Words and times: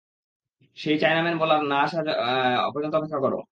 সেই 0.77 0.97
chinaman 0.99 1.35
bowler 1.39 1.61
না 1.63 1.77
আসা 1.85 1.99
পর্যন্ত 2.73 2.93
অপেক্ষা 2.95 3.19
করো। 3.19 3.37